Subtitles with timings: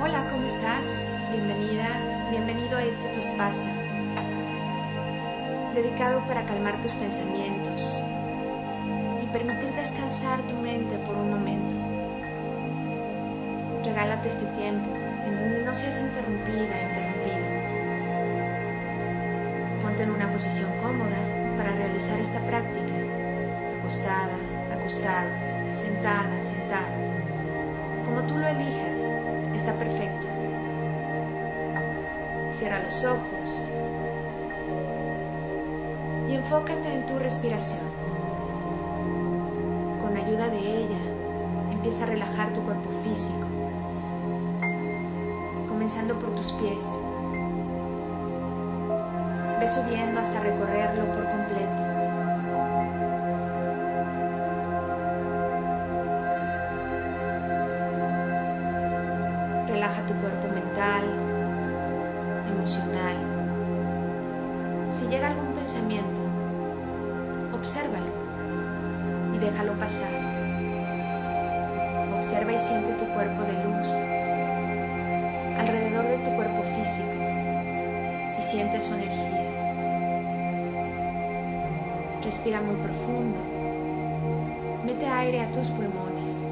[0.00, 1.08] Hola, ¿cómo estás?
[1.32, 3.72] Bienvenida, bienvenido a este tu espacio,
[5.74, 7.96] dedicado para calmar tus pensamientos
[9.20, 11.74] y permitir descansar tu mente por un momento.
[13.84, 14.88] Regálate este tiempo
[15.26, 17.48] en donde no seas interrumpida, interrumpido.
[19.82, 21.18] Ponte en una posición cómoda
[21.56, 22.94] para realizar esta práctica,
[23.80, 24.36] acostada,
[24.72, 25.28] acostado,
[25.72, 27.27] sentada, sentada.
[28.08, 29.14] Como tú lo elijas,
[29.54, 30.26] está perfecto.
[32.50, 33.68] Cierra los ojos
[36.26, 37.82] y enfócate en tu respiración.
[40.00, 40.98] Con ayuda de ella,
[41.70, 43.46] empieza a relajar tu cuerpo físico,
[45.68, 47.00] comenzando por tus pies.
[49.60, 51.97] Ve subiendo hasta recorrerlo por completo.
[59.88, 61.02] Relaja tu cuerpo mental,
[62.46, 63.16] emocional.
[64.86, 66.20] Si llega algún pensamiento,
[67.54, 68.12] obsérvalo
[69.34, 70.10] y déjalo pasar.
[72.14, 73.88] Observa y siente tu cuerpo de luz
[75.58, 77.08] alrededor de tu cuerpo físico
[78.38, 79.40] y siente su energía.
[82.22, 83.38] Respira muy profundo.
[84.84, 86.44] Mete aire a tus pulmones,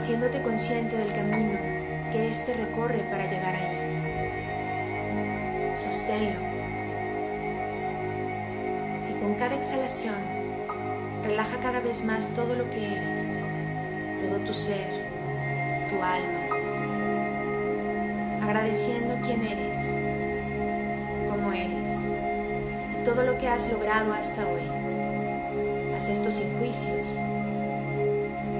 [0.00, 1.58] haciéndote consciente del camino
[2.10, 3.76] que éste recorre para llegar ahí.
[5.76, 6.40] Sosténlo.
[9.10, 10.14] Y con cada exhalación,
[11.22, 13.30] relaja cada vez más todo lo que eres,
[14.22, 15.04] todo tu ser,
[15.90, 16.46] tu alma,
[18.42, 19.98] agradeciendo quién eres,
[21.28, 21.90] cómo eres
[22.98, 24.62] y todo lo que has logrado hasta hoy.
[25.94, 26.48] Haz esto sin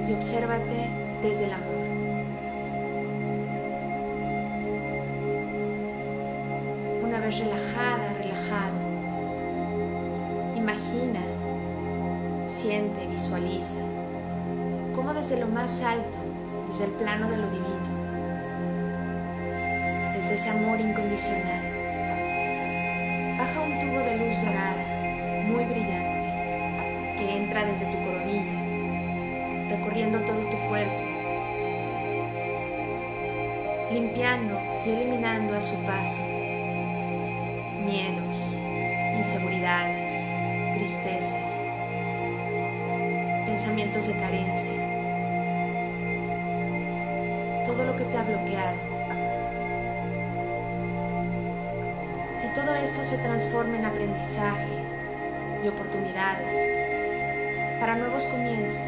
[0.07, 1.81] y obsérvate desde el amor.
[7.03, 8.77] Una vez relajada, relajado,
[10.55, 11.21] imagina,
[12.47, 13.81] siente, visualiza
[14.95, 16.17] cómo desde lo más alto,
[16.67, 17.91] desde el plano de lo divino,
[20.17, 21.63] desde ese amor incondicional,
[23.37, 24.85] baja un tubo de luz dorada,
[25.47, 28.61] muy brillante, que entra desde tu coronilla,
[29.69, 31.10] recorriendo todo tu cuerpo,
[33.91, 36.19] limpiando y eliminando a su paso
[37.85, 38.47] miedos,
[39.17, 40.11] inseguridades,
[40.75, 41.65] tristezas,
[43.45, 44.73] pensamientos de carencia,
[47.65, 48.77] todo lo que te ha bloqueado.
[52.45, 54.67] Y todo esto se transforma en aprendizaje
[55.63, 58.81] y oportunidades para nuevos comienzos.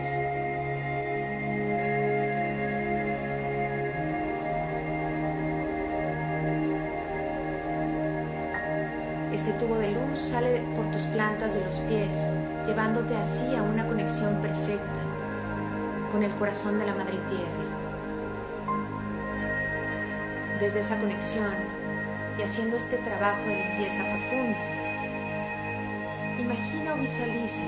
[9.64, 12.36] Tubo de luz sale por tus plantas de los pies,
[12.68, 15.02] llevándote así a una conexión perfecta
[16.12, 17.64] con el corazón de la Madre Tierra.
[20.60, 21.54] Desde esa conexión
[22.38, 24.58] y haciendo este trabajo de limpieza profunda,
[26.40, 27.64] imagina o visualiza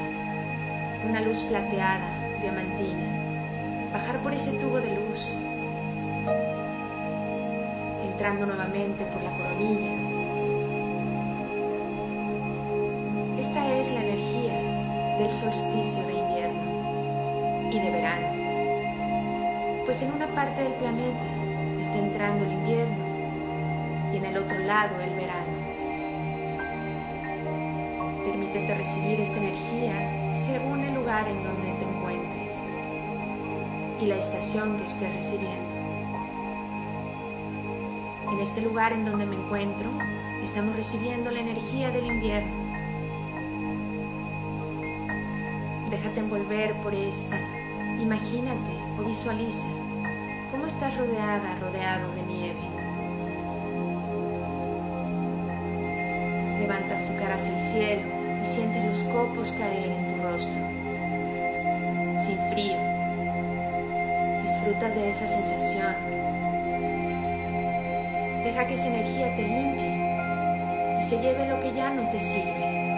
[1.07, 2.09] una luz plateada,
[2.41, 5.38] diamantina, bajar por ese tubo de luz,
[8.03, 10.04] entrando nuevamente por la coronilla
[15.18, 18.28] del solsticio de invierno y de verano,
[19.86, 21.24] pues en una parte del planeta
[21.80, 23.06] está entrando el invierno
[24.14, 25.56] y en el otro lado el verano.
[28.26, 32.53] Permítete recibir esta energía según el lugar en donde te encuentres
[34.02, 35.76] y la estación que estés recibiendo.
[38.34, 39.90] En este lugar en donde me encuentro,
[40.44, 42.65] estamos recibiendo la energía del invierno
[45.95, 47.38] Déjate envolver por esta.
[48.02, 49.66] Imagínate o visualiza
[50.52, 52.59] cómo estás rodeada, rodeado de nieve.
[56.59, 58.02] Levantas tu cara hacia el cielo
[58.41, 60.61] y sientes los copos caer en tu rostro.
[62.20, 62.78] Sin frío.
[64.43, 65.96] Disfrutas de esa sensación.
[68.43, 72.95] Deja que esa energía te limpie y se lleve lo que ya no te sirve.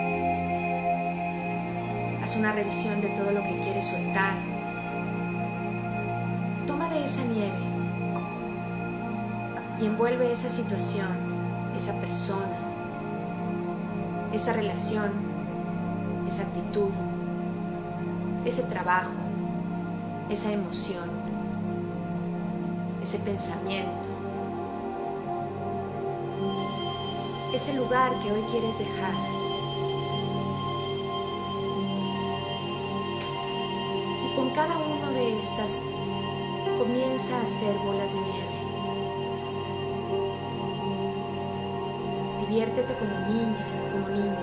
[2.28, 4.34] Haz una revisión de todo lo que quieres soltar.
[6.68, 7.58] Toma de esa nieve
[9.80, 11.08] y envuelve esa situación,
[11.74, 12.58] esa persona,
[14.34, 15.14] esa relación,
[16.28, 16.92] esa actitud,
[18.44, 19.14] ese trabajo,
[20.30, 21.10] esa emoción.
[23.02, 24.10] ese pensamiento,
[27.54, 29.47] ese lugar que hoy quieres dejar.
[34.58, 35.78] Cada uno de estas
[36.80, 38.58] comienza a hacer bolas de nieve.
[42.40, 44.36] Diviértete como niña, como niño,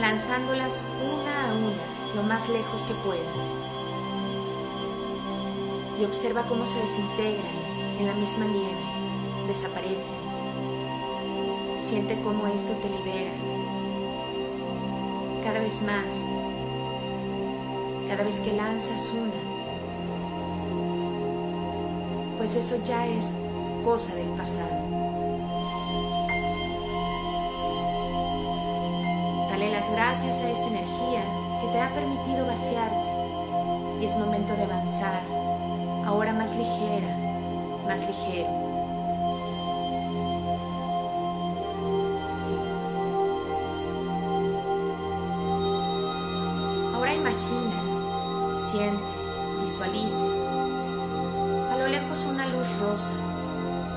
[0.00, 3.54] lanzándolas una a una lo más lejos que puedas.
[6.00, 7.46] Y observa cómo se desintegran
[8.00, 8.82] en la misma nieve,
[9.46, 10.16] desaparecen.
[11.76, 13.30] Siente cómo esto te libera.
[15.44, 16.47] Cada vez más,
[18.08, 19.58] cada vez que lanzas una,
[22.38, 23.34] pues eso ya es
[23.84, 24.88] cosa del pasado.
[29.50, 31.22] Dale las gracias a esta energía
[31.60, 33.08] que te ha permitido vaciarte
[34.00, 35.22] y es momento de avanzar,
[36.06, 37.14] ahora más ligera,
[37.86, 38.67] más ligero.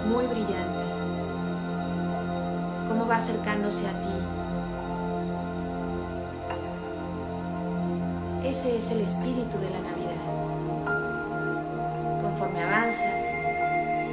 [0.08, 0.84] Muy brillante,
[2.88, 4.12] cómo va acercándose a ti.
[8.48, 10.02] Ese es el espíritu de la Navidad.
[12.22, 13.10] Conforme avanza,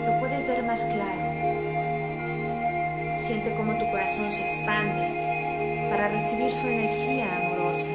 [0.07, 1.29] lo puedes ver más claro.
[3.19, 7.89] Siente cómo tu corazón se expande para recibir su energía amorosa.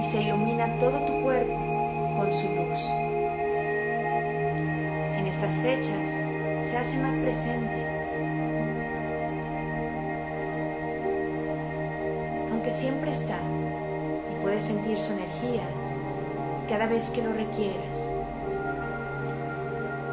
[0.00, 3.07] Y se ilumina todo tu cuerpo con su luz.
[5.18, 6.08] En estas fechas
[6.60, 7.98] se hace más presente
[12.58, 13.38] aunque siempre está
[14.32, 15.62] y puedes sentir su energía
[16.68, 18.10] cada vez que lo requieras.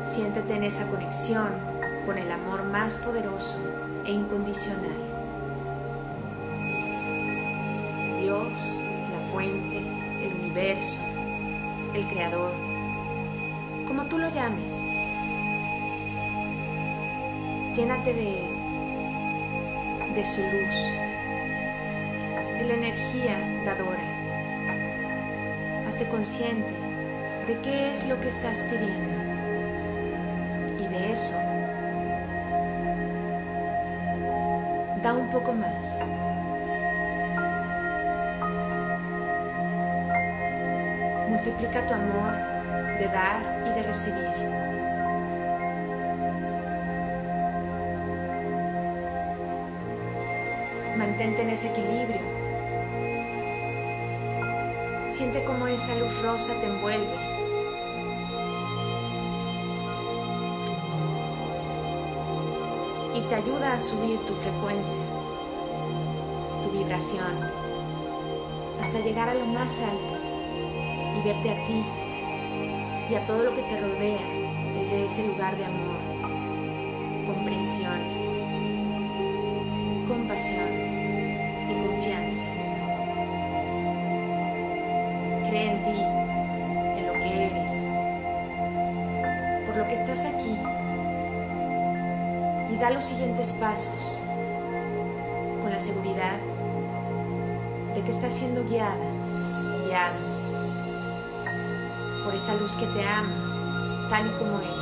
[0.04, 1.50] Siéntete en esa conexión
[2.06, 3.58] con el amor más poderoso
[4.06, 4.96] e incondicional.
[8.22, 8.80] Dios,
[9.12, 9.80] la fuente,
[10.22, 11.01] el universo,
[11.96, 12.75] el creador,
[13.88, 14.90] como tú lo llames.
[17.76, 18.46] Llénate de él,
[20.16, 20.76] de su luz,
[22.58, 24.04] de la energía dadora.
[25.88, 26.74] Hazte consciente
[27.48, 29.14] de qué es lo que estás pidiendo.
[30.80, 31.38] Y de eso,
[35.04, 36.00] da un poco más.
[41.30, 42.55] Multiplica tu amor
[42.98, 44.30] de dar y de recibir.
[50.98, 52.22] Mantente en ese equilibrio.
[55.10, 57.16] Siente cómo esa luz rosa te envuelve.
[63.14, 65.04] Y te ayuda a subir tu frecuencia,
[66.64, 67.50] tu vibración,
[68.82, 70.16] hasta llegar a lo más alto
[71.18, 72.05] y verte a ti
[73.10, 74.22] y a todo lo que te rodea
[74.78, 75.98] desde ese lugar de amor,
[77.28, 78.00] comprensión,
[80.07, 80.69] compasión
[81.69, 82.46] y confianza.
[85.50, 86.01] Cree en ti,
[87.00, 87.74] en lo que eres,
[89.68, 90.58] por lo que estás aquí
[92.72, 94.20] y da los siguientes pasos
[95.62, 96.39] con la seguridad
[97.94, 98.96] de que estás siendo guiada,
[99.86, 100.45] guiada
[102.25, 103.29] por esa luz que te ama
[104.10, 104.75] tal y como eres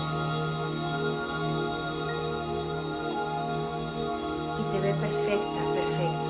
[4.59, 6.29] y te ve perfecta, perfecto.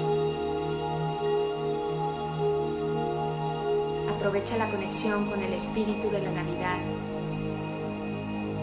[4.16, 6.80] Aprovecha la conexión con el espíritu de la Navidad.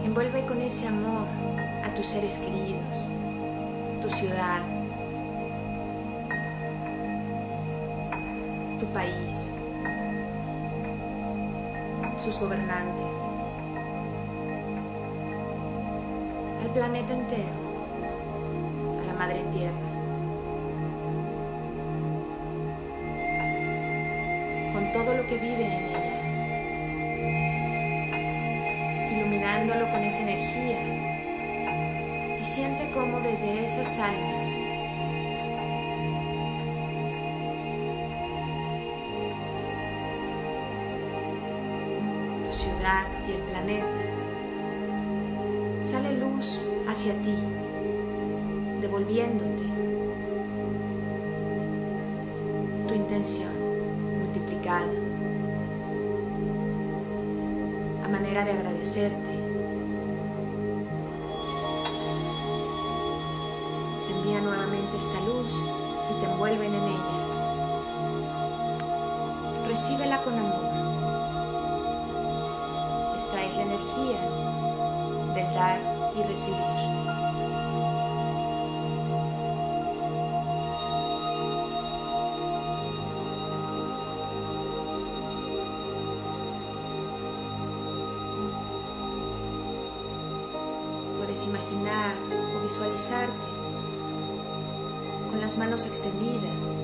[0.04, 1.28] Envuelve con ese amor
[1.84, 2.82] a tus seres queridos,
[4.02, 4.62] tu ciudad,
[8.80, 9.54] tu país,
[12.20, 13.16] sus gobernantes,
[16.62, 17.48] al planeta entero,
[19.00, 19.72] a la Madre Tierra.
[24.74, 26.20] con todo lo que vive en ella,
[29.10, 30.78] iluminándolo con esa energía.
[32.38, 34.48] Y siente cómo desde esas almas
[47.00, 47.34] hacia ti,
[48.82, 49.64] devolviéndote
[52.86, 53.54] tu intención
[54.18, 54.92] multiplicada.
[58.10, 59.30] manera de agradecerte.
[64.06, 65.54] Te envía nuevamente esta luz
[66.10, 67.16] y te envuelven en ella.
[69.68, 70.66] Recíbela con amor.
[73.16, 74.20] Esta es la energía
[75.34, 76.79] del dar y recibir.
[92.80, 93.32] Visualizarte
[95.30, 96.76] con las manos extendidas,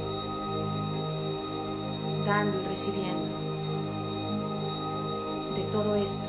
[2.27, 3.35] dando y recibiendo
[5.57, 6.29] de todo esto,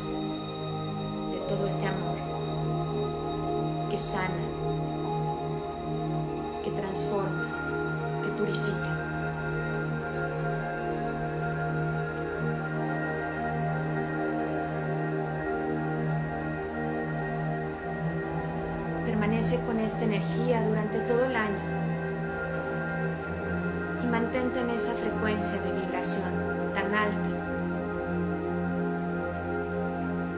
[1.32, 2.18] de todo este amor
[3.90, 4.30] que sana,
[6.64, 9.07] que transforma, que purifica.
[19.48, 21.56] Con esta energía durante todo el año
[24.04, 27.30] y mantente en esa frecuencia de vibración tan alta.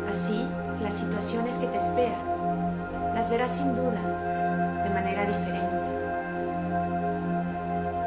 [0.07, 0.47] Así,
[0.79, 2.21] las situaciones que te esperan
[3.15, 3.99] las verás sin duda
[4.83, 5.87] de manera diferente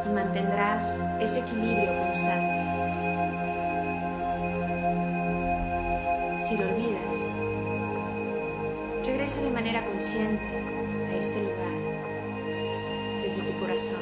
[0.06, 2.62] y mantendrás ese equilibrio constante.
[6.38, 7.18] Si lo olvidas,
[9.04, 10.71] regresa de manera consciente
[11.22, 11.70] este lugar
[13.22, 14.00] desde tu corazón.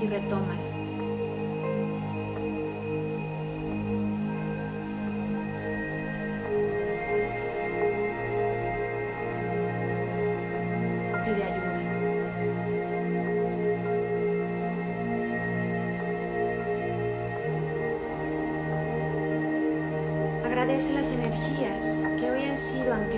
[0.00, 0.65] Y retoma.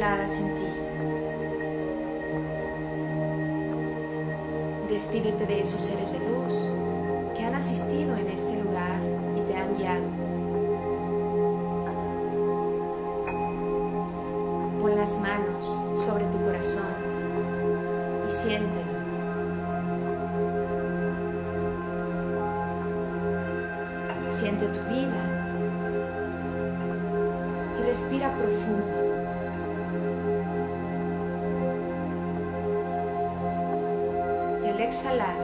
[0.00, 0.68] En ti.
[4.88, 6.70] Despídete de esos seres de luz
[7.36, 9.00] que han asistido en este lugar
[9.36, 10.06] y te han guiado.
[14.80, 15.66] Pon las manos
[16.00, 16.84] sobre tu corazón
[18.28, 18.98] y siéntelo.
[24.28, 25.38] Siente tu vida
[27.88, 29.07] respira profundo.
[34.78, 35.34] Al exhalar,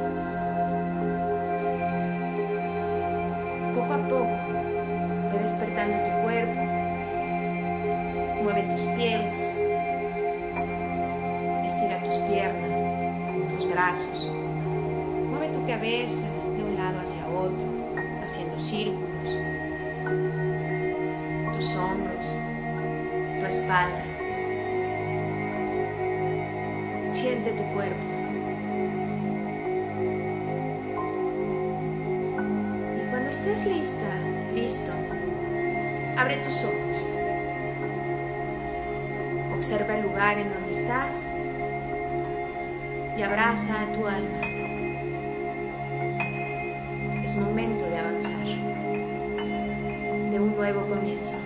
[3.74, 4.28] poco a poco,
[5.32, 6.60] ve despertando tu cuerpo,
[8.42, 9.60] mueve tus pies,
[11.66, 12.80] estira tus piernas,
[13.50, 14.30] tus brazos,
[15.30, 17.66] mueve tu cabeza de un lado hacia otro,
[18.22, 19.10] haciendo círculos.
[21.54, 22.38] Tus hombros,
[23.40, 24.04] tu espalda.
[27.10, 28.14] Siente tu cuerpo.
[33.34, 34.14] Estés lista,
[34.54, 34.92] listo,
[36.16, 37.10] abre tus ojos.
[39.56, 41.34] Observa el lugar en donde estás
[43.18, 44.40] y abraza a tu alma.
[47.24, 48.44] Es momento de avanzar,
[50.30, 51.36] de un nuevo comienzo.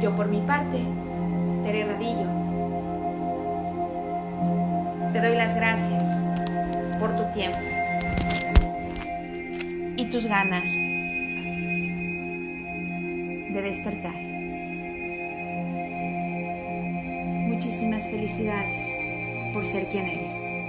[0.00, 0.80] Yo por mi parte,
[1.62, 2.33] Tere Radillo,
[5.54, 6.08] gracias
[6.98, 7.58] por tu tiempo
[9.96, 10.70] y tus ganas
[13.52, 14.14] de despertar.
[17.48, 18.84] Muchísimas felicidades
[19.52, 20.63] por ser quien eres.